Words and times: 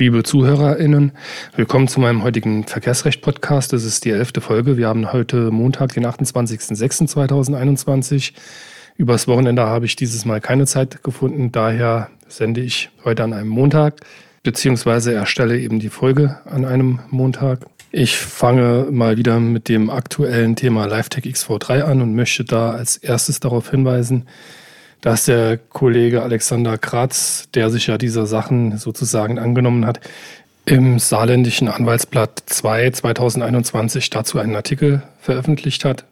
Liebe 0.00 0.22
ZuhörerInnen, 0.22 1.12
willkommen 1.56 1.86
zu 1.86 2.00
meinem 2.00 2.22
heutigen 2.22 2.64
Verkehrsrecht-Podcast. 2.64 3.74
Das 3.74 3.84
ist 3.84 4.06
die 4.06 4.10
elfte 4.10 4.40
Folge. 4.40 4.78
Wir 4.78 4.88
haben 4.88 5.12
heute 5.12 5.50
Montag, 5.50 5.92
den 5.92 6.06
28.06.2021. 6.06 8.32
Übers 8.96 9.28
Wochenende 9.28 9.66
habe 9.66 9.84
ich 9.84 9.96
dieses 9.96 10.24
Mal 10.24 10.40
keine 10.40 10.64
Zeit 10.64 11.02
gefunden. 11.02 11.52
Daher 11.52 12.08
sende 12.28 12.62
ich 12.62 12.88
heute 13.04 13.24
an 13.24 13.34
einem 13.34 13.50
Montag, 13.50 14.00
beziehungsweise 14.42 15.12
erstelle 15.12 15.58
eben 15.58 15.80
die 15.80 15.90
Folge 15.90 16.38
an 16.46 16.64
einem 16.64 17.00
Montag. 17.10 17.66
Ich 17.92 18.16
fange 18.16 18.86
mal 18.90 19.18
wieder 19.18 19.38
mit 19.38 19.68
dem 19.68 19.90
aktuellen 19.90 20.56
Thema 20.56 20.86
LiveTech 20.86 21.24
XV3 21.24 21.82
an 21.82 22.00
und 22.00 22.14
möchte 22.14 22.46
da 22.46 22.70
als 22.70 22.96
erstes 22.96 23.38
darauf 23.38 23.70
hinweisen, 23.70 24.24
dass 25.00 25.24
der 25.24 25.58
Kollege 25.58 26.22
Alexander 26.22 26.78
Kratz, 26.78 27.48
der 27.54 27.70
sich 27.70 27.86
ja 27.86 27.98
dieser 27.98 28.26
Sachen 28.26 28.76
sozusagen 28.78 29.38
angenommen 29.38 29.86
hat, 29.86 30.00
im 30.66 30.98
saarländischen 30.98 31.68
Anwaltsblatt 31.68 32.42
2 32.46 32.90
2021 32.90 34.10
dazu 34.10 34.38
einen 34.38 34.54
Artikel 34.54 35.02
veröffentlicht 35.20 35.84
hat. 35.84 36.04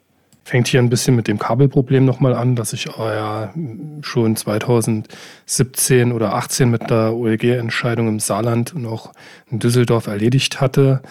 Fängt 0.45 0.69
hier 0.69 0.81
ein 0.81 0.89
bisschen 0.89 1.15
mit 1.15 1.29
dem 1.29 1.39
Kabelproblem 1.39 2.07
nochmal 2.07 2.35
an, 2.35 2.57
das 2.57 2.73
ich 2.73 2.87
ja 2.87 3.53
schon 4.01 4.35
2017 4.35 6.11
oder 6.11 6.35
18 6.35 6.71
mit 6.71 6.89
der 6.89 7.13
OLG-Entscheidung 7.15 8.09
im 8.09 8.19
Saarland 8.19 8.75
und 8.75 8.87
auch 8.87 9.13
in 9.51 9.59
Düsseldorf 9.59 10.07
erledigt 10.07 10.63
hatte. 10.63 11.03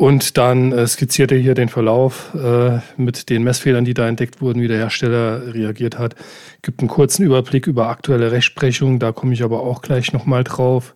Und 0.00 0.38
dann 0.38 0.72
äh, 0.72 0.86
skizziert 0.86 1.30
er 1.30 1.36
hier 1.36 1.52
den 1.52 1.68
Verlauf 1.68 2.32
äh, 2.34 2.78
mit 2.96 3.28
den 3.28 3.42
Messfehlern, 3.42 3.84
die 3.84 3.92
da 3.92 4.08
entdeckt 4.08 4.40
wurden, 4.40 4.62
wie 4.62 4.66
der 4.66 4.78
Hersteller 4.78 5.52
reagiert 5.52 5.98
hat. 5.98 6.14
Gibt 6.62 6.80
einen 6.80 6.88
kurzen 6.88 7.22
Überblick 7.22 7.66
über 7.66 7.90
aktuelle 7.90 8.32
Rechtsprechung, 8.32 8.98
da 8.98 9.12
komme 9.12 9.34
ich 9.34 9.42
aber 9.42 9.60
auch 9.60 9.82
gleich 9.82 10.14
nochmal 10.14 10.42
drauf. 10.42 10.94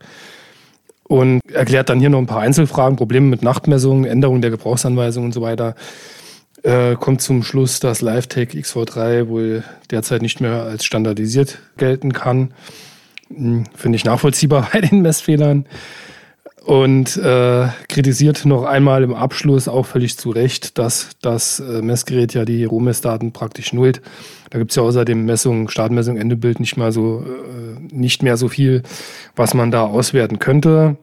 Und 1.03 1.43
erklärt 1.53 1.91
dann 1.91 2.01
hier 2.01 2.09
noch 2.09 2.19
ein 2.19 2.27
paar 2.27 2.41
Einzelfragen, 2.41 2.97
Probleme 2.97 3.27
mit 3.27 3.43
Nachtmessungen, 3.43 4.07
Änderung 4.07 4.41
der 4.41 4.51
Gebrauchsanweisung 4.51 5.27
und 5.27 5.33
so 5.33 5.43
weiter. 5.43 5.75
Äh, 6.63 6.95
kommt 6.95 7.21
zum 7.21 7.43
Schluss, 7.43 7.81
dass 7.81 8.01
LiveTech 8.01 8.53
XV3 8.53 9.29
wohl 9.29 9.65
derzeit 9.91 10.23
nicht 10.23 10.41
mehr 10.41 10.63
als 10.63 10.87
standardisiert 10.87 11.59
gelten 11.77 12.15
kann. 12.15 12.55
Hm, 13.29 13.65
Finde 13.75 13.97
ich 13.97 14.07
nachvollziehbar 14.07 14.71
bei 14.73 14.81
den 14.81 15.03
Messfehlern 15.03 15.67
und 16.65 17.17
äh, 17.19 17.69
kritisiert 17.89 18.47
noch 18.47 18.65
einmal 18.65 19.03
im 19.03 19.15
Abschluss 19.15 19.69
auch 19.69 19.85
völlig 19.85 20.17
zu 20.17 20.31
Recht, 20.31 20.79
dass 20.79 21.11
das 21.21 21.61
äh, 21.61 21.83
Messgerät 21.83 22.33
ja 22.33 22.45
die 22.45 22.65
Rohmessdaten 22.65 23.33
praktisch 23.33 23.73
nullt. 23.73 24.01
Da 24.51 24.59
gibt 24.59 24.71
es 24.71 24.77
ja 24.77 24.83
außerdem 24.83 25.25
Messung, 25.25 25.69
Startmessung, 25.69 26.17
Endebild 26.17 26.61
nicht 26.61 26.77
mal 26.77 26.91
so, 26.91 27.23
äh, 27.23 27.95
nicht 27.95 28.23
mehr 28.23 28.37
so 28.37 28.49
viel, 28.49 28.83
was 29.37 29.53
man 29.53 29.71
da 29.71 29.83
auswerten 29.85 30.39
könnte. 30.39 30.97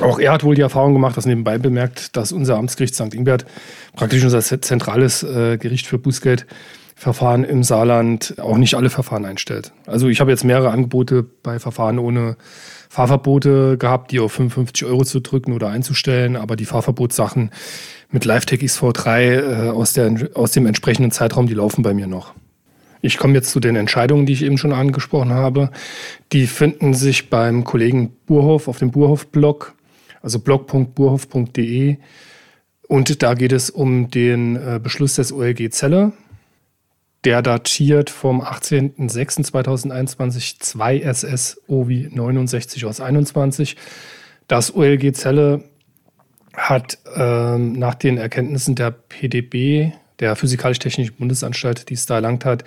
Auch 0.00 0.18
er 0.18 0.32
hat 0.32 0.42
wohl 0.42 0.56
die 0.56 0.62
Erfahrung 0.62 0.92
gemacht, 0.92 1.16
dass 1.16 1.24
nebenbei 1.24 1.56
bemerkt, 1.56 2.16
dass 2.16 2.32
unser 2.32 2.56
Amtsgericht 2.56 2.96
St. 2.96 3.14
Ingbert 3.14 3.46
praktisch 3.94 4.24
unser 4.24 4.40
zentrales 4.40 5.22
äh, 5.22 5.56
Gericht 5.56 5.86
für 5.86 5.98
Bußgeldverfahren 6.94 7.44
im 7.44 7.62
Saarland 7.62 8.36
auch 8.38 8.56
nicht 8.56 8.74
alle 8.74 8.90
Verfahren 8.90 9.24
einstellt. 9.24 9.72
Also 9.86 10.08
ich 10.08 10.20
habe 10.20 10.30
jetzt 10.30 10.44
mehrere 10.44 10.70
Angebote 10.70 11.24
bei 11.42 11.58
Verfahren 11.58 11.98
ohne 11.98 12.36
Fahrverbote 12.88 13.76
gehabt, 13.78 14.12
die 14.12 14.20
auf 14.20 14.32
55 14.32 14.86
Euro 14.86 15.04
zu 15.04 15.20
drücken 15.20 15.52
oder 15.52 15.68
einzustellen, 15.68 16.36
aber 16.36 16.56
die 16.56 16.64
Fahrverbotssachen 16.64 17.50
mit 18.10 18.24
LiveTech 18.24 18.60
XV3 18.60 19.20
äh, 19.20 19.70
aus, 19.70 19.92
der, 19.92 20.30
aus 20.34 20.52
dem 20.52 20.66
entsprechenden 20.66 21.10
Zeitraum, 21.10 21.46
die 21.46 21.54
laufen 21.54 21.82
bei 21.82 21.94
mir 21.94 22.06
noch. 22.06 22.34
Ich 23.02 23.18
komme 23.18 23.34
jetzt 23.34 23.50
zu 23.50 23.60
den 23.60 23.76
Entscheidungen, 23.76 24.24
die 24.24 24.32
ich 24.32 24.42
eben 24.42 24.56
schon 24.56 24.72
angesprochen 24.72 25.32
habe. 25.32 25.70
Die 26.32 26.46
finden 26.46 26.94
sich 26.94 27.28
beim 27.28 27.64
Kollegen 27.64 28.12
Burhoff 28.26 28.66
auf 28.68 28.78
dem 28.78 28.92
Burhoff-Blog, 28.92 29.74
also 30.22 30.38
blog.burhoff.de. 30.38 31.98
Und 32.86 33.22
da 33.22 33.34
geht 33.34 33.52
es 33.52 33.68
um 33.68 34.10
den 34.10 34.56
äh, 34.56 34.80
Beschluss 34.82 35.16
des 35.16 35.32
OLG 35.32 35.70
Zelle 35.70 36.12
der 37.24 37.42
datiert 37.42 38.10
vom 38.10 38.40
18.06.2021 38.42 40.60
2 40.60 41.00
SS 41.00 41.60
OVI 41.66 42.10
69 42.12 42.86
aus 42.86 43.00
21. 43.00 43.76
Das 44.46 44.72
OLG 44.74 45.14
Zelle 45.14 45.64
hat 46.52 46.98
ähm, 47.16 47.72
nach 47.72 47.94
den 47.94 48.18
Erkenntnissen 48.18 48.74
der 48.74 48.90
PDB, 48.90 49.92
der 50.20 50.36
Physikalisch-Technischen 50.36 51.16
Bundesanstalt, 51.16 51.88
die 51.88 51.94
es 51.94 52.04
da 52.06 52.16
erlangt 52.16 52.44
hat, 52.44 52.64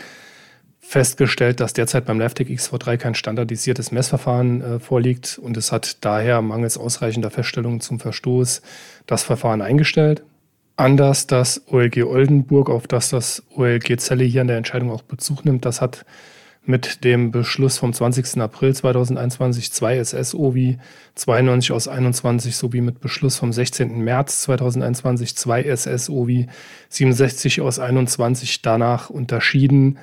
festgestellt, 0.79 1.59
dass 1.59 1.73
derzeit 1.73 2.05
beim 2.05 2.19
LiveTech 2.19 2.47
XV3 2.47 2.97
kein 2.97 3.13
standardisiertes 3.13 3.91
Messverfahren 3.91 4.61
äh, 4.61 4.79
vorliegt 4.79 5.37
und 5.37 5.57
es 5.57 5.73
hat 5.73 6.05
daher 6.05 6.41
mangels 6.41 6.77
ausreichender 6.77 7.29
Feststellungen 7.29 7.81
zum 7.81 7.99
Verstoß 7.99 8.61
das 9.05 9.23
Verfahren 9.23 9.61
eingestellt. 9.61 10.23
Anders 10.77 11.25
das 11.25 11.63
OLG 11.71 12.03
Oldenburg, 12.03 12.69
auf 12.69 12.85
das 12.85 13.09
das 13.09 13.43
OLG 13.55 13.97
Zelle 13.97 14.23
hier 14.23 14.41
in 14.41 14.47
der 14.47 14.57
Entscheidung 14.57 14.91
auch 14.91 15.01
Bezug 15.01 15.43
nimmt, 15.43 15.65
das 15.65 15.81
hat 15.81 16.05
mit 16.65 17.03
dem 17.03 17.31
Beschluss 17.31 17.79
vom 17.79 17.93
20. 17.93 18.39
April 18.39 18.75
2021 18.75 19.71
2 19.71 20.03
SSOVI 20.03 20.77
92 21.15 21.71
aus 21.71 21.87
21 21.87 22.55
sowie 22.55 22.81
mit 22.81 22.99
Beschluss 22.99 23.37
vom 23.37 23.51
16. 23.51 24.03
März 24.03 24.41
2021 24.41 25.35
2 25.35 25.75
SSOVI 25.75 26.47
67 26.89 27.61
aus 27.61 27.79
21 27.79 28.61
danach 28.61 29.09
unterschieden, 29.09 29.97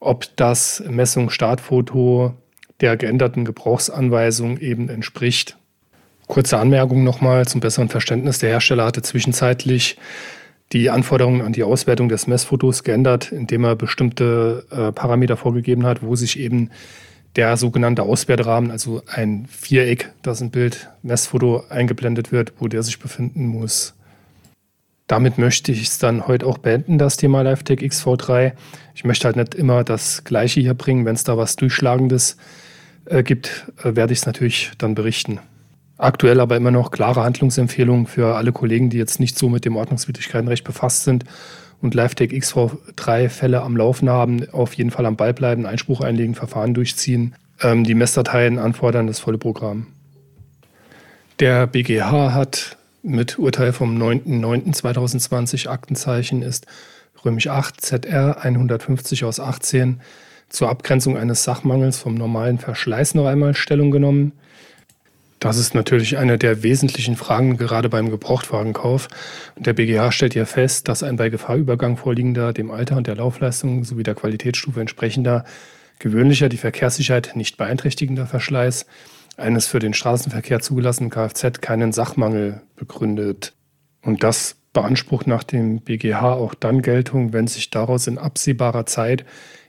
ob 0.00 0.26
das 0.36 0.82
Messung-Startfoto 0.88 2.34
der 2.80 2.96
geänderten 2.96 3.44
Gebrauchsanweisung 3.44 4.58
eben 4.58 4.88
entspricht. 4.88 5.56
Kurze 6.26 6.58
Anmerkung 6.58 7.04
nochmal 7.04 7.46
zum 7.46 7.60
besseren 7.60 7.88
Verständnis. 7.88 8.38
Der 8.38 8.50
Hersteller 8.50 8.84
hatte 8.84 9.02
zwischenzeitlich 9.02 9.96
die 10.72 10.90
Anforderungen 10.90 11.42
an 11.42 11.52
die 11.52 11.62
Auswertung 11.62 12.08
des 12.08 12.26
Messfotos 12.26 12.82
geändert, 12.82 13.30
indem 13.30 13.64
er 13.64 13.76
bestimmte 13.76 14.66
äh, 14.70 14.92
Parameter 14.92 15.36
vorgegeben 15.36 15.86
hat, 15.86 16.02
wo 16.02 16.16
sich 16.16 16.38
eben 16.38 16.70
der 17.36 17.56
sogenannte 17.56 18.02
Auswerterahmen, 18.02 18.70
also 18.70 19.02
ein 19.06 19.46
Viereck, 19.46 20.10
das 20.22 20.40
im 20.40 20.50
Bild 20.50 20.88
Messfoto 21.02 21.64
eingeblendet 21.68 22.32
wird, 22.32 22.54
wo 22.58 22.66
der 22.66 22.82
sich 22.82 22.98
befinden 22.98 23.46
muss. 23.46 23.94
Damit 25.06 25.38
möchte 25.38 25.70
ich 25.70 25.82
es 25.82 25.98
dann 25.98 26.26
heute 26.26 26.46
auch 26.46 26.58
beenden, 26.58 26.98
das 26.98 27.16
Thema 27.16 27.42
LiveTech 27.42 27.78
XV3. 27.78 28.52
Ich 28.94 29.04
möchte 29.04 29.26
halt 29.26 29.36
nicht 29.36 29.54
immer 29.54 29.84
das 29.84 30.24
Gleiche 30.24 30.60
hier 30.60 30.74
bringen. 30.74 31.04
Wenn 31.04 31.14
es 31.14 31.22
da 31.22 31.36
was 31.36 31.54
Durchschlagendes 31.54 32.36
äh, 33.04 33.22
gibt, 33.22 33.70
äh, 33.84 33.94
werde 33.94 34.12
ich 34.12 34.20
es 34.20 34.26
natürlich 34.26 34.72
dann 34.78 34.96
berichten. 34.96 35.38
Aktuell 35.98 36.40
aber 36.40 36.56
immer 36.56 36.70
noch 36.70 36.90
klare 36.90 37.22
Handlungsempfehlungen 37.22 38.06
für 38.06 38.36
alle 38.36 38.52
Kollegen, 38.52 38.90
die 38.90 38.98
jetzt 38.98 39.18
nicht 39.18 39.38
so 39.38 39.48
mit 39.48 39.64
dem 39.64 39.76
Ordnungswidrigkeitenrecht 39.76 40.64
befasst 40.64 41.04
sind 41.04 41.24
und 41.80 41.94
LiveTech 41.94 42.32
XV3 42.32 43.28
Fälle 43.28 43.62
am 43.62 43.76
Laufen 43.76 44.08
haben, 44.10 44.48
auf 44.50 44.74
jeden 44.74 44.90
Fall 44.90 45.06
am 45.06 45.16
Ball 45.16 45.32
bleiben, 45.32 45.66
Einspruch 45.66 46.00
einlegen, 46.00 46.34
Verfahren 46.34 46.74
durchziehen, 46.74 47.34
ähm, 47.62 47.84
die 47.84 47.94
Messdateien 47.94 48.58
anfordern, 48.58 49.06
das 49.06 49.20
volle 49.20 49.38
Programm. 49.38 49.86
Der 51.40 51.66
BGH 51.66 52.32
hat 52.32 52.76
mit 53.02 53.38
Urteil 53.38 53.72
vom 53.72 53.96
9.9.2020 54.02 55.68
Aktenzeichen 55.68 56.42
ist 56.42 56.66
römisch 57.24 57.48
8 57.48 57.80
ZR 57.80 58.42
150 58.42 59.24
aus 59.24 59.40
18 59.40 60.00
zur 60.48 60.68
Abgrenzung 60.70 61.16
eines 61.16 61.44
Sachmangels 61.44 61.98
vom 61.98 62.14
normalen 62.14 62.58
Verschleiß 62.58 63.14
noch 63.14 63.26
einmal 63.26 63.54
Stellung 63.54 63.90
genommen. 63.90 64.32
Das 65.46 65.58
ist 65.58 65.76
natürlich 65.76 66.18
eine 66.18 66.38
der 66.38 66.64
wesentlichen 66.64 67.14
Fragen, 67.14 67.56
gerade 67.56 67.88
beim 67.88 68.10
Gebrauchtwagenkauf. 68.10 69.06
Der 69.56 69.74
BGH 69.74 70.10
stellt 70.10 70.34
ja 70.34 70.44
fest, 70.44 70.88
dass 70.88 71.04
ein 71.04 71.14
bei 71.14 71.28
Gefahrübergang 71.28 71.96
vorliegender, 71.96 72.52
dem 72.52 72.72
Alter 72.72 72.96
und 72.96 73.06
der 73.06 73.14
Laufleistung 73.14 73.84
sowie 73.84 74.02
der 74.02 74.16
Qualitätsstufe 74.16 74.80
entsprechender, 74.80 75.44
gewöhnlicher, 76.00 76.48
die 76.48 76.56
Verkehrssicherheit 76.56 77.36
nicht 77.36 77.58
beeinträchtigender 77.58 78.26
Verschleiß 78.26 78.86
eines 79.36 79.68
für 79.68 79.78
den 79.78 79.94
Straßenverkehr 79.94 80.58
zugelassenen 80.58 81.10
Kfz 81.10 81.60
keinen 81.60 81.92
Sachmangel 81.92 82.62
begründet. 82.74 83.52
Und 84.02 84.24
das 84.24 84.56
beansprucht 84.72 85.28
nach 85.28 85.44
dem 85.44 85.80
BGH 85.80 86.32
auch 86.32 86.54
dann 86.54 86.82
Geltung, 86.82 87.32
wenn 87.32 87.46
sich 87.46 87.70
daraus 87.70 88.08
in 88.08 88.18
absehbarer 88.18 88.84
Zeit 88.86 89.24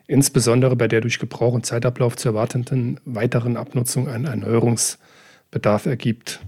insbesondere 0.07 0.75
bei 0.75 0.88
der 0.88 1.01
durch 1.01 1.19
Gebrauch 1.19 1.53
und 1.53 1.68
Zeitablauf 1.68 2.15
zu 2.15 2.30
erwartenden 2.30 3.00
weiteren 3.06 3.57
Abnutzung 3.57 4.07
ein 4.07 4.25
Erneuerungs- 4.25 4.97
Bedarf 5.51 5.85
ergibt. 5.85 6.41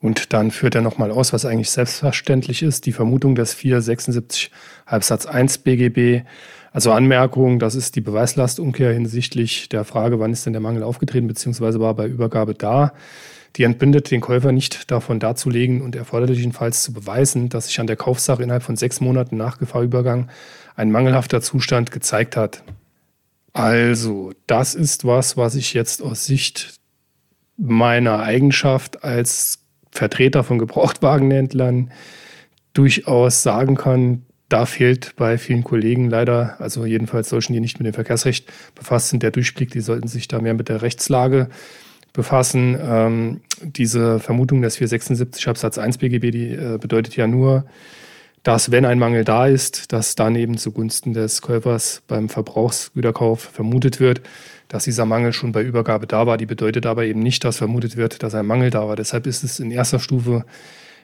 Und 0.00 0.32
dann 0.32 0.50
führt 0.50 0.76
er 0.76 0.80
nochmal 0.80 1.10
aus, 1.10 1.32
was 1.32 1.44
eigentlich 1.44 1.70
selbstverständlich 1.70 2.62
ist, 2.62 2.86
die 2.86 2.92
Vermutung 2.92 3.34
des 3.34 3.54
476 3.54 4.50
Halbsatz 4.86 5.26
1 5.26 5.58
BGB. 5.58 6.24
Also 6.72 6.92
Anmerkung, 6.92 7.58
das 7.58 7.74
ist 7.74 7.96
die 7.96 8.00
Beweislastumkehr 8.00 8.92
hinsichtlich 8.92 9.68
der 9.68 9.84
Frage, 9.84 10.20
wann 10.20 10.32
ist 10.32 10.46
denn 10.46 10.52
der 10.52 10.62
Mangel 10.62 10.84
aufgetreten, 10.84 11.26
beziehungsweise 11.26 11.80
war 11.80 11.94
bei 11.94 12.06
Übergabe 12.06 12.54
da. 12.54 12.92
Die 13.56 13.64
entbindet 13.64 14.10
den 14.10 14.20
Käufer 14.20 14.52
nicht 14.52 14.90
davon 14.90 15.18
darzulegen 15.18 15.80
und 15.80 15.96
erforderlichenfalls 15.96 16.82
zu 16.82 16.92
beweisen, 16.92 17.48
dass 17.48 17.66
sich 17.66 17.80
an 17.80 17.88
der 17.88 17.96
Kaufsache 17.96 18.42
innerhalb 18.42 18.62
von 18.62 18.76
sechs 18.76 19.00
Monaten 19.00 19.36
nach 19.36 19.58
Gefahrübergang 19.58 20.28
ein 20.76 20.92
mangelhafter 20.92 21.40
Zustand 21.40 21.90
gezeigt 21.90 22.36
hat. 22.36 22.62
Also, 23.52 24.32
das 24.46 24.76
ist 24.76 25.04
was, 25.04 25.36
was 25.36 25.56
ich 25.56 25.74
jetzt 25.74 26.02
aus 26.02 26.26
Sicht 26.26 26.77
meiner 27.58 28.20
Eigenschaft 28.20 29.04
als 29.04 29.58
Vertreter 29.90 30.44
von 30.44 30.58
Gebrauchtwagenhändlern 30.58 31.90
durchaus 32.72 33.42
sagen 33.42 33.74
kann, 33.74 34.22
da 34.48 34.64
fehlt 34.64 35.14
bei 35.16 35.36
vielen 35.36 35.64
Kollegen 35.64 36.08
leider, 36.08 36.58
also 36.60 36.86
jedenfalls 36.86 37.28
solchen, 37.28 37.52
die 37.52 37.60
nicht 37.60 37.78
mit 37.78 37.86
dem 37.86 37.94
Verkehrsrecht 37.94 38.50
befasst 38.74 39.10
sind, 39.10 39.22
der 39.22 39.30
Durchblick, 39.30 39.70
die 39.70 39.80
sollten 39.80 40.08
sich 40.08 40.28
da 40.28 40.40
mehr 40.40 40.54
mit 40.54 40.68
der 40.68 40.80
Rechtslage 40.80 41.48
befassen. 42.14 42.78
Ähm, 42.80 43.40
diese 43.62 44.20
Vermutung 44.20 44.62
des 44.62 44.76
476 44.76 45.48
Absatz 45.48 45.76
1 45.76 45.98
BGB, 45.98 46.30
die 46.30 46.50
äh, 46.52 46.78
bedeutet 46.78 47.16
ja 47.16 47.26
nur, 47.26 47.66
dass 48.42 48.70
wenn 48.70 48.84
ein 48.84 48.98
Mangel 48.98 49.24
da 49.24 49.46
ist, 49.46 49.92
dass 49.92 50.14
dann 50.14 50.36
eben 50.36 50.56
zugunsten 50.58 51.12
des 51.12 51.42
Käufers 51.42 52.02
beim 52.06 52.28
Verbrauchsgüterkauf 52.28 53.40
vermutet 53.40 54.00
wird, 54.00 54.22
dass 54.68 54.84
dieser 54.84 55.06
Mangel 55.06 55.32
schon 55.32 55.52
bei 55.52 55.62
Übergabe 55.62 56.06
da 56.06 56.26
war. 56.26 56.36
Die 56.36 56.46
bedeutet 56.46 56.86
aber 56.86 57.04
eben 57.04 57.20
nicht, 57.20 57.44
dass 57.44 57.56
vermutet 57.56 57.96
wird, 57.96 58.22
dass 58.22 58.34
ein 58.34 58.46
Mangel 58.46 58.70
da 58.70 58.86
war. 58.86 58.96
Deshalb 58.96 59.26
ist 59.26 59.42
es 59.42 59.60
in 59.60 59.70
erster 59.70 59.98
Stufe 59.98 60.44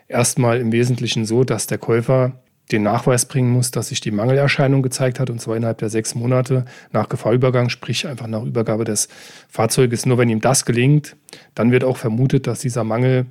erstmal 0.06 0.60
im 0.60 0.72
Wesentlichen 0.72 1.24
so, 1.24 1.44
dass 1.44 1.66
der 1.66 1.78
Käufer 1.78 2.40
den 2.72 2.82
Nachweis 2.82 3.26
bringen 3.26 3.50
muss, 3.50 3.70
dass 3.70 3.88
sich 3.88 4.00
die 4.00 4.10
Mangelerscheinung 4.10 4.82
gezeigt 4.82 5.20
hat, 5.20 5.28
und 5.28 5.40
zwar 5.40 5.56
innerhalb 5.56 5.78
der 5.78 5.90
sechs 5.90 6.14
Monate 6.14 6.64
nach 6.92 7.08
Gefahrübergang, 7.08 7.68
sprich 7.68 8.06
einfach 8.06 8.26
nach 8.26 8.42
Übergabe 8.42 8.84
des 8.84 9.08
Fahrzeuges. 9.48 10.06
Nur 10.06 10.16
wenn 10.18 10.30
ihm 10.30 10.40
das 10.40 10.64
gelingt, 10.64 11.16
dann 11.54 11.72
wird 11.72 11.84
auch 11.84 11.98
vermutet, 11.98 12.46
dass 12.46 12.60
dieser 12.60 12.84
Mangel 12.84 13.26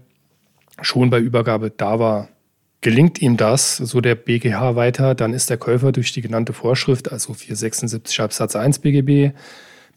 schon 0.81 1.09
bei 1.09 1.19
Übergabe 1.19 1.71
da 1.71 1.99
war. 1.99 2.29
Gelingt 2.83 3.19
ihm 3.21 3.37
das, 3.37 3.77
so 3.77 3.99
der 3.99 4.13
BGH 4.13 4.75
weiter, 4.75 5.15
dann 5.15 5.33
ist 5.33 5.49
der 5.49 5.57
Käufer 5.57 5.91
durch 5.91 6.11
die 6.11 6.21
genannte 6.21 6.53
Vorschrift, 6.53 7.11
also 7.11 7.33
476 7.33 8.21
Absatz 8.21 8.55
1 8.55 8.79
BGB, 8.79 9.35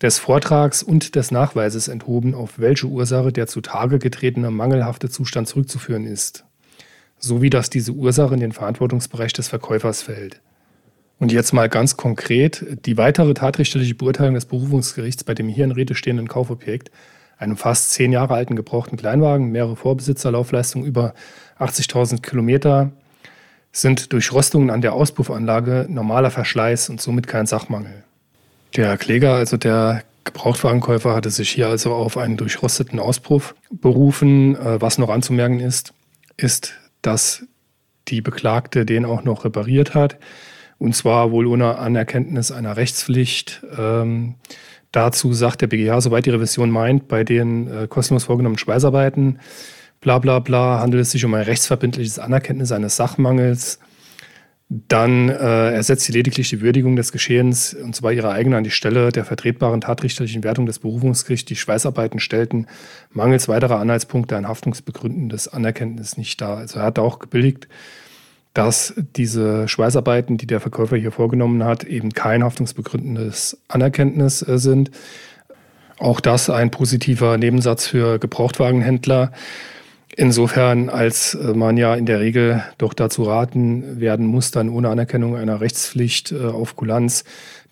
des 0.01 0.19
Vortrags 0.19 0.83
und 0.83 1.15
des 1.15 1.31
Nachweises 1.31 1.89
enthoben, 1.89 2.35
auf 2.35 2.59
welche 2.59 2.87
Ursache 2.87 3.33
der 3.33 3.47
zutage 3.47 3.99
getretene 3.99 4.51
mangelhafte 4.51 5.11
Zustand 5.11 5.49
zurückzuführen 5.49 6.07
ist 6.07 6.47
sowie 7.19 7.51
dass 7.51 7.71
diese 7.71 7.93
Ursache 7.93 8.35
in 8.35 8.41
den 8.41 8.53
Verantwortungsbereich 8.53 9.33
des 9.33 9.49
Verkäufers 9.49 10.03
fällt. 10.03 10.41
Und 11.19 11.33
jetzt 11.33 11.53
mal 11.53 11.69
ganz 11.69 11.97
konkret, 11.97 12.67
die 12.85 12.99
weitere 12.99 13.33
tatrichterliche 13.33 13.95
Beurteilung 13.95 14.35
des 14.35 14.45
Berufungsgerichts 14.45 15.25
bei 15.25 15.35
dem 15.35 15.49
hier 15.49 15.65
in 15.65 15.73
Rede 15.73 15.95
stehenden 15.95 16.29
Kaufobjekt, 16.29 16.91
einem 17.39 17.57
fast 17.57 17.93
zehn 17.93 18.13
Jahre 18.13 18.35
alten 18.35 18.57
gebrauchten 18.57 18.97
Kleinwagen, 18.97 19.51
mehrere 19.51 19.77
Vorbesitzer, 19.77 20.31
Laufleistung 20.31 20.85
über 20.85 21.15
80.000 21.59 22.23
Kilometer, 22.23 22.93
sind 23.73 24.13
durch 24.13 24.33
Rostungen 24.33 24.71
an 24.71 24.81
der 24.81 24.95
Auspuffanlage 24.95 25.87
normaler 25.89 26.31
Verschleiß 26.31 26.89
und 26.89 27.01
somit 27.01 27.27
kein 27.27 27.47
Sachmangel. 27.47 28.05
Der 28.75 28.97
Kläger, 28.97 29.35
also 29.35 29.57
der 29.57 30.03
Gebrauchtwagenkäufer, 30.25 31.15
hatte 31.15 31.31
sich 31.31 31.51
hier 31.51 31.69
also 31.69 31.93
auf 31.95 32.17
einen 32.17 32.37
durchrosteten 32.37 32.99
Auspuff 32.99 33.55
berufen. 33.71 34.57
Äh, 34.57 34.81
was 34.81 34.99
noch 34.99 35.11
anzumerken 35.11 35.61
ist, 35.61 35.93
ist, 36.37 36.75
dass 37.03 37.45
die 38.09 38.21
Beklagte 38.21 38.87
den 38.87 39.05
auch 39.05 39.25
noch 39.25 39.45
repariert 39.45 39.95
hat. 39.95 40.19
Und 40.79 40.95
zwar 40.95 41.31
wohl 41.31 41.47
ohne 41.47 41.79
Anerkenntnis 41.79 42.53
einer 42.53 42.77
Rechtspflicht. 42.77 43.63
Ähm, 43.79 44.35
dazu 44.93 45.33
sagt 45.33 45.63
der 45.63 45.67
BGH, 45.67 46.01
soweit 46.01 46.27
die 46.27 46.31
Revision 46.31 46.71
meint, 46.71 47.09
bei 47.09 47.25
den 47.25 47.69
äh, 47.69 47.87
kostenlos 47.89 48.25
vorgenommenen 48.25 48.59
Schweißarbeiten, 48.59 49.41
bla 50.01 50.19
bla 50.19 50.39
bla, 50.39 50.81
handelt 50.81 51.03
es 51.03 51.11
sich 51.11 51.25
um 51.25 51.35
ein 51.35 51.43
rechtsverbindliches 51.43 52.19
Anerkenntnis 52.19 52.73
eines 52.73 52.97
Sachmangels 52.97 53.79
dann 54.69 55.29
äh, 55.29 55.75
ersetzt 55.75 56.07
sie 56.07 56.13
lediglich 56.13 56.49
die 56.49 56.61
Würdigung 56.61 56.97
des 56.97 57.13
Geschehens, 57.13 57.73
und 57.73 57.95
zwar 57.95 58.13
ihre 58.13 58.33
eigene, 58.33 58.57
an 58.57 58.65
die 58.65 58.73
Stelle 58.73 59.13
der 59.13 59.25
vertretbaren 59.25 59.81
tatrichterlichen 59.81 60.43
Wertung 60.43 60.67
des 60.67 60.81
Berufungsgerichts. 60.81 61.47
Die 61.47 61.55
Schweißarbeiten 61.55 62.19
stellten 62.19 62.67
mangels 63.13 63.47
weiterer 63.47 63.79
Anhaltspunkte 63.79 64.37
ein 64.37 64.49
haftungsbegründendes 64.49 65.47
Anerkenntnis 65.47 66.17
nicht 66.17 66.41
dar. 66.41 66.57
Also 66.57 66.81
er 66.81 66.87
hat 66.87 66.99
auch 66.99 67.21
gebilligt, 67.21 67.69
dass 68.57 68.95
diese 69.17 69.69
Schweißarbeiten, 69.69 70.39
die 70.39 70.47
der 70.47 70.61
Verkäufer 70.61 70.97
hier 70.97 71.13
vorgenommen 71.13 71.63
hat, 71.63 71.85
eben 71.85 72.13
kein 72.13 72.43
haftungsbegründendes 72.43 73.59
Anerkenntnis 73.69 74.41
äh, 74.41 74.59
sind. 74.59 74.91
Auch 75.99 76.21
das 76.21 76.49
ein 76.49 76.71
positiver 76.71 77.37
Nebensatz 77.37 77.87
für 77.87 78.19
Gebrauchtwagenhändler. 78.19 79.33
Insofern, 80.17 80.89
als 80.89 81.35
äh, 81.35 81.53
man 81.53 81.77
ja 81.77 81.95
in 81.97 82.07
der 82.07 82.21
Regel 82.21 82.65
doch 82.79 82.95
dazu 82.95 83.25
raten 83.25 84.01
werden 84.01 84.25
muss, 84.25 84.53
dann 84.53 84.71
ohne 84.71 84.89
Anerkennung 84.89 85.37
einer 85.37 85.61
Rechtspflicht 85.61 86.33
äh, 86.33 86.47
auf 86.47 86.77
Kulanz 86.77 87.25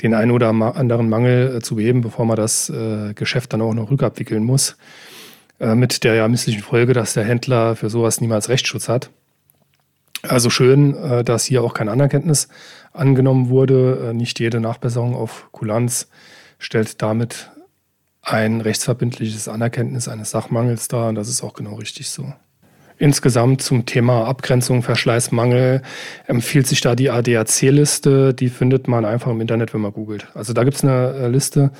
den 0.02 0.12
einen 0.12 0.32
oder 0.32 0.48
anderen 0.48 1.08
Mangel 1.08 1.62
zu 1.62 1.76
beheben, 1.76 2.02
bevor 2.02 2.26
man 2.26 2.36
das 2.36 2.70
Geschäft 3.14 3.52
dann 3.52 3.62
auch 3.62 3.74
noch 3.74 3.92
rückabwickeln 3.92 4.42
muss. 4.42 4.76
Mit 5.60 6.02
der 6.02 6.14
ja 6.14 6.26
misslichen 6.26 6.62
Folge, 6.62 6.94
dass 6.94 7.14
der 7.14 7.22
Händler 7.22 7.76
für 7.76 7.88
sowas 7.88 8.20
niemals 8.20 8.48
Rechtsschutz 8.48 8.88
hat. 8.88 9.10
Also 10.28 10.50
schön, 10.50 11.24
dass 11.24 11.44
hier 11.44 11.62
auch 11.62 11.74
kein 11.74 11.88
Anerkenntnis 11.88 12.48
angenommen 12.92 13.48
wurde. 13.50 14.12
Nicht 14.14 14.40
jede 14.40 14.60
Nachbesserung 14.60 15.14
auf 15.14 15.48
Kulanz 15.52 16.08
stellt 16.58 17.02
damit 17.02 17.50
ein 18.22 18.60
rechtsverbindliches 18.60 19.48
Anerkenntnis 19.48 20.08
eines 20.08 20.30
Sachmangels 20.30 20.88
dar 20.88 21.08
und 21.08 21.14
das 21.14 21.28
ist 21.28 21.42
auch 21.42 21.52
genau 21.52 21.74
richtig 21.74 22.08
so. 22.08 22.32
Insgesamt 22.96 23.60
zum 23.60 23.86
Thema 23.86 24.26
Abgrenzung, 24.26 24.82
Verschleiß, 24.82 25.32
Mangel 25.32 25.82
empfiehlt 26.26 26.66
sich 26.68 26.80
da 26.80 26.94
die 26.94 27.10
ADAC-Liste. 27.10 28.32
Die 28.34 28.48
findet 28.48 28.86
man 28.86 29.04
einfach 29.04 29.32
im 29.32 29.40
Internet, 29.40 29.74
wenn 29.74 29.80
man 29.80 29.92
googelt. 29.92 30.28
Also 30.34 30.52
da 30.52 30.62
gibt 30.62 30.76
es 30.76 30.84
eine 30.84 31.12
äh, 31.14 31.28
Liste 31.28 31.72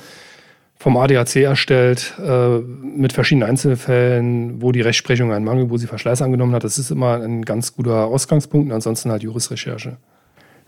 vom 0.77 0.97
ADAC 0.97 1.37
erstellt 1.37 2.13
äh, 2.23 2.59
mit 2.59 3.13
verschiedenen 3.13 3.49
Einzelfällen, 3.49 4.61
wo 4.61 4.71
die 4.71 4.81
Rechtsprechung 4.81 5.31
einen 5.31 5.45
Mangel, 5.45 5.69
wo 5.69 5.77
sie 5.77 5.87
Verschleiß 5.87 6.21
angenommen 6.21 6.53
hat. 6.53 6.63
Das 6.63 6.77
ist 6.77 6.91
immer 6.91 7.21
ein 7.21 7.43
ganz 7.43 7.75
guter 7.75 8.05
Ausgangspunkt 8.05 8.67
und 8.67 8.73
ansonsten 8.73 9.11
halt 9.11 9.23
Jurisrecherche. 9.23 9.97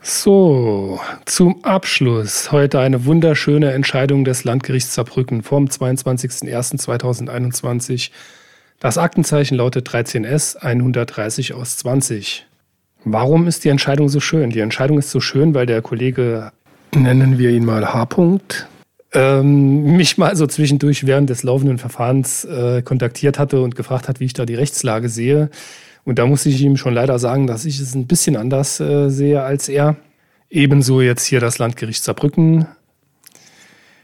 So, 0.01 0.99
zum 1.25 1.63
Abschluss 1.63 2.51
heute 2.51 2.79
eine 2.79 3.05
wunderschöne 3.05 3.73
Entscheidung 3.73 4.25
des 4.25 4.43
Landgerichts 4.43 4.93
Saarbrücken 4.93 5.41
vom 5.43 5.65
22.01.2021. 5.65 8.11
Das 8.79 8.97
Aktenzeichen 8.97 9.57
lautet 9.57 9.89
13S 9.89 10.57
130 10.57 11.53
aus 11.53 11.77
20. 11.77 12.47
Warum 13.03 13.47
ist 13.47 13.65
die 13.65 13.69
Entscheidung 13.69 14.07
so 14.07 14.19
schön? 14.19 14.51
Die 14.51 14.59
Entscheidung 14.59 14.99
ist 14.99 15.09
so 15.09 15.19
schön, 15.19 15.55
weil 15.55 15.65
der 15.65 15.81
Kollege, 15.81 16.51
nennen 16.95 17.39
wir 17.39 17.49
ihn 17.49 17.65
mal 17.65 17.93
H. 17.93 18.03
-Punkt, 18.03 18.67
ähm, 19.13 19.95
mich 19.95 20.17
mal 20.17 20.35
so 20.35 20.47
zwischendurch 20.47 21.05
während 21.05 21.29
des 21.29 21.43
laufenden 21.43 21.77
Verfahrens 21.77 22.45
äh, 22.45 22.81
kontaktiert 22.81 23.39
hatte 23.39 23.61
und 23.61 23.75
gefragt 23.75 24.07
hat, 24.07 24.19
wie 24.19 24.25
ich 24.25 24.33
da 24.33 24.45
die 24.45 24.55
Rechtslage 24.55 25.09
sehe. 25.09 25.49
Und 26.03 26.19
da 26.19 26.25
muss 26.25 26.45
ich 26.45 26.61
ihm 26.61 26.77
schon 26.77 26.93
leider 26.93 27.19
sagen, 27.19 27.47
dass 27.47 27.65
ich 27.65 27.79
es 27.79 27.95
ein 27.95 28.07
bisschen 28.07 28.35
anders 28.37 28.79
äh, 28.79 29.09
sehe 29.09 29.43
als 29.43 29.69
er. 29.69 29.97
Ebenso 30.49 31.01
jetzt 31.01 31.25
hier 31.25 31.39
das 31.39 31.57
Landgericht 31.57 32.03
Saarbrücken. 32.03 32.67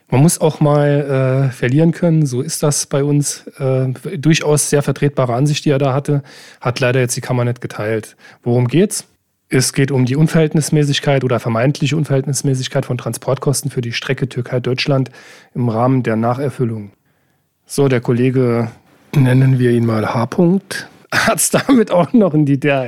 Man 0.09 0.21
muss 0.21 0.39
auch 0.39 0.59
mal 0.59 1.49
äh, 1.49 1.51
verlieren 1.51 1.91
können, 1.91 2.25
so 2.25 2.41
ist 2.41 2.61
das 2.61 2.85
bei 2.85 3.03
uns. 3.03 3.47
Äh, 3.57 4.17
durchaus 4.17 4.69
sehr 4.69 4.83
vertretbare 4.83 5.33
Ansicht, 5.33 5.65
die 5.65 5.69
er 5.69 5.79
da 5.79 5.93
hatte, 5.93 6.23
hat 6.61 6.79
leider 6.79 6.99
jetzt 6.99 7.15
die 7.15 7.21
Kammer 7.21 7.45
nicht 7.45 7.61
geteilt. 7.61 8.15
Worum 8.43 8.67
geht's? 8.67 9.07
Es 9.49 9.73
geht 9.73 9.91
um 9.91 10.05
die 10.05 10.15
Unverhältnismäßigkeit 10.15 11.23
oder 11.23 11.39
vermeintliche 11.39 11.95
Unverhältnismäßigkeit 11.95 12.85
von 12.85 12.97
Transportkosten 12.97 13.69
für 13.69 13.81
die 13.81 13.91
Strecke 13.91 14.27
Türkei-Deutschland 14.27 15.11
im 15.53 15.69
Rahmen 15.69 16.01
der 16.03 16.15
Nacherfüllung. 16.15 16.91
So, 17.65 17.87
der 17.87 18.01
Kollege, 18.01 18.71
nennen 19.15 19.59
wir 19.59 19.71
ihn 19.71 19.85
mal 19.85 20.13
H. 20.13 20.23
-Punkt, 20.23 20.87
hat 21.13 21.37
es 21.37 21.49
damit 21.51 21.91
auch 21.91 22.13
noch 22.13 22.33
in 22.33 22.45
die 22.45 22.59
DAR, 22.59 22.87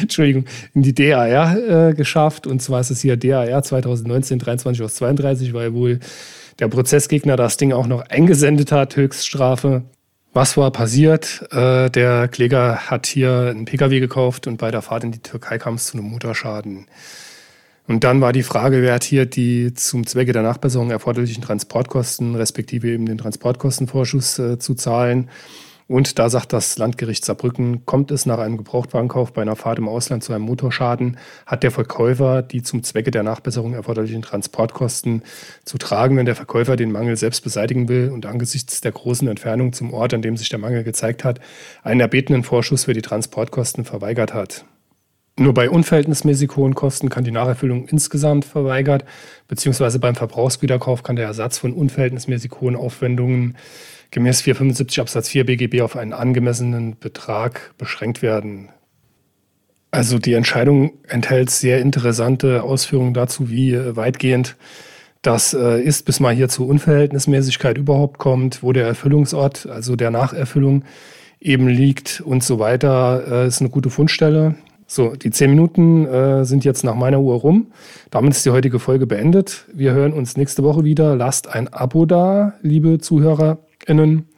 Entschuldigung, 0.00 0.44
in 0.74 0.82
die 0.82 0.94
DAR 0.94 1.56
äh, 1.56 1.94
geschafft. 1.94 2.46
Und 2.46 2.60
zwar 2.60 2.80
ist 2.80 2.90
es 2.90 3.00
hier 3.00 3.16
DAR 3.16 3.62
2019 3.62 4.38
23 4.38 4.84
aus 4.84 4.96
32, 4.96 5.54
weil 5.54 5.72
wohl 5.74 6.00
der 6.58 6.68
Prozessgegner 6.68 7.36
das 7.36 7.56
Ding 7.56 7.72
auch 7.72 7.86
noch 7.86 8.02
eingesendet 8.08 8.70
hat, 8.72 8.96
Höchststrafe. 8.96 9.82
Was 10.34 10.56
war 10.56 10.72
passiert? 10.72 11.46
Äh, 11.52 11.90
der 11.90 12.26
Kläger 12.26 12.90
hat 12.90 13.06
hier 13.06 13.50
einen 13.50 13.66
Pkw 13.66 14.00
gekauft 14.00 14.48
und 14.48 14.56
bei 14.56 14.72
der 14.72 14.82
Fahrt 14.82 15.04
in 15.04 15.12
die 15.12 15.20
Türkei 15.20 15.58
kam 15.58 15.74
es 15.74 15.86
zu 15.86 15.96
einem 15.96 16.08
Motorschaden. 16.08 16.86
Und 17.86 18.02
dann 18.02 18.20
war 18.20 18.32
die 18.32 18.42
Frage, 18.42 18.82
wer 18.82 18.94
hat 18.94 19.04
hier 19.04 19.26
die 19.26 19.74
zum 19.74 20.04
Zwecke 20.08 20.32
der 20.32 20.42
Nachbesserung 20.42 20.90
erforderlichen 20.90 21.44
Transportkosten, 21.44 22.34
respektive 22.34 22.88
eben 22.88 23.06
den 23.06 23.18
Transportkostenvorschuss 23.18 24.40
äh, 24.40 24.58
zu 24.58 24.74
zahlen. 24.74 25.30
Und 25.86 26.18
da 26.18 26.30
sagt 26.30 26.54
das 26.54 26.78
Landgericht 26.78 27.24
Saarbrücken, 27.24 27.84
kommt 27.84 28.10
es 28.10 28.24
nach 28.24 28.38
einem 28.38 28.56
Gebrauchtwagenkauf 28.56 29.34
bei 29.34 29.42
einer 29.42 29.54
Fahrt 29.54 29.78
im 29.78 29.88
Ausland 29.88 30.24
zu 30.24 30.32
einem 30.32 30.44
Motorschaden, 30.44 31.18
hat 31.44 31.62
der 31.62 31.70
Verkäufer 31.70 32.40
die 32.40 32.62
zum 32.62 32.82
Zwecke 32.82 33.10
der 33.10 33.22
Nachbesserung 33.22 33.74
erforderlichen 33.74 34.22
Transportkosten 34.22 35.22
zu 35.64 35.76
tragen, 35.76 36.16
wenn 36.16 36.24
der 36.24 36.36
Verkäufer 36.36 36.76
den 36.76 36.90
Mangel 36.90 37.16
selbst 37.16 37.42
beseitigen 37.42 37.88
will 37.88 38.10
und 38.10 38.24
angesichts 38.24 38.80
der 38.80 38.92
großen 38.92 39.28
Entfernung 39.28 39.74
zum 39.74 39.92
Ort, 39.92 40.14
an 40.14 40.22
dem 40.22 40.38
sich 40.38 40.48
der 40.48 40.58
Mangel 40.58 40.84
gezeigt 40.84 41.22
hat, 41.22 41.38
einen 41.82 42.00
erbetenen 42.00 42.44
Vorschuss 42.44 42.84
für 42.84 42.94
die 42.94 43.02
Transportkosten 43.02 43.84
verweigert 43.84 44.32
hat. 44.32 44.64
Nur 45.36 45.52
bei 45.52 45.68
unverhältnismäßig 45.68 46.54
hohen 46.54 46.76
Kosten 46.76 47.08
kann 47.08 47.24
die 47.24 47.32
Nacherfüllung 47.32 47.88
insgesamt 47.88 48.44
verweigert, 48.44 49.04
beziehungsweise 49.48 49.98
beim 49.98 50.14
Verbrauchswiederkauf 50.14 51.02
kann 51.02 51.16
der 51.16 51.26
Ersatz 51.26 51.58
von 51.58 51.72
unverhältnismäßig 51.72 52.52
hohen 52.60 52.76
Aufwendungen 52.76 53.56
gemäß 54.12 54.42
475 54.42 55.00
Absatz 55.00 55.28
4 55.28 55.44
BGB 55.44 55.80
auf 55.80 55.96
einen 55.96 56.12
angemessenen 56.12 56.96
Betrag 56.98 57.74
beschränkt 57.78 58.22
werden. 58.22 58.68
Also 59.90 60.18
die 60.18 60.34
Entscheidung 60.34 60.92
enthält 61.08 61.50
sehr 61.50 61.80
interessante 61.80 62.62
Ausführungen 62.62 63.14
dazu, 63.14 63.50
wie 63.50 63.74
äh, 63.74 63.96
weitgehend 63.96 64.56
das 65.22 65.54
äh, 65.54 65.80
ist, 65.80 66.04
bis 66.04 66.20
man 66.20 66.36
hier 66.36 66.48
zur 66.48 66.68
Unverhältnismäßigkeit 66.68 67.78
überhaupt 67.78 68.18
kommt, 68.18 68.62
wo 68.62 68.72
der 68.72 68.86
Erfüllungsort, 68.86 69.66
also 69.66 69.96
der 69.96 70.10
Nacherfüllung 70.10 70.84
eben 71.40 71.68
liegt 71.68 72.20
und 72.20 72.44
so 72.44 72.58
weiter, 72.58 73.24
äh, 73.44 73.46
ist 73.46 73.60
eine 73.60 73.70
gute 73.70 73.90
Fundstelle. 73.90 74.56
So, 74.86 75.16
die 75.16 75.30
zehn 75.30 75.50
Minuten 75.50 76.06
äh, 76.06 76.44
sind 76.44 76.64
jetzt 76.64 76.84
nach 76.84 76.94
meiner 76.94 77.20
Uhr 77.20 77.36
rum. 77.36 77.72
Damit 78.10 78.32
ist 78.32 78.44
die 78.44 78.50
heutige 78.50 78.78
Folge 78.78 79.06
beendet. 79.06 79.66
Wir 79.72 79.92
hören 79.92 80.12
uns 80.12 80.36
nächste 80.36 80.62
Woche 80.62 80.84
wieder. 80.84 81.16
Lasst 81.16 81.48
ein 81.48 81.68
Abo 81.72 82.06
da, 82.06 82.54
liebe 82.62 82.98
ZuhörerInnen. 82.98 84.28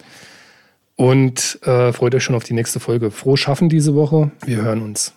Und 0.96 1.58
äh, 1.62 1.92
freut 1.92 2.14
euch 2.14 2.24
schon 2.24 2.36
auf 2.36 2.44
die 2.44 2.54
nächste 2.54 2.80
Folge. 2.80 3.10
Froh 3.10 3.36
schaffen 3.36 3.68
diese 3.68 3.94
Woche. 3.94 4.30
Wir 4.46 4.62
hören 4.62 4.82
uns. 4.82 5.14